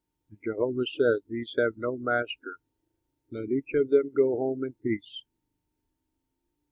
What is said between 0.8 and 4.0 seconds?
said, 'These have no master; let each of